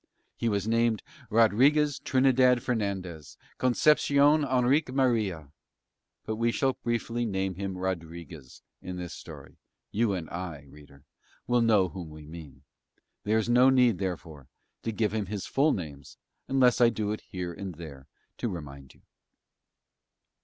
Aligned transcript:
He 0.35 0.49
was 0.49 0.67
named 0.67 1.03
Rodriguez 1.29 1.99
Trinidad 1.99 2.63
Fernandez, 2.63 3.37
Concepcion 3.59 4.43
Henrique 4.43 4.91
Maria; 4.91 5.51
but 6.25 6.37
we 6.37 6.51
shall 6.51 6.73
briefly 6.73 7.23
name 7.23 7.53
him 7.53 7.77
Rodriguez 7.77 8.63
in 8.81 8.97
this 8.97 9.13
story; 9.13 9.57
you 9.91 10.13
and 10.13 10.27
I, 10.31 10.65
reader, 10.69 11.03
will 11.45 11.61
know 11.61 11.89
whom 11.89 12.09
we 12.09 12.25
mean; 12.25 12.63
there 13.25 13.37
is 13.37 13.47
no 13.47 13.69
need 13.69 13.99
therefore 13.99 14.47
to 14.81 14.91
give 14.91 15.13
him 15.13 15.27
his 15.27 15.45
full 15.45 15.71
names, 15.71 16.17
unless 16.47 16.81
I 16.81 16.89
do 16.89 17.11
it 17.11 17.21
here 17.29 17.53
and 17.53 17.75
there 17.75 18.07
to 18.39 18.49
remind 18.49 18.95
you. 18.95 19.01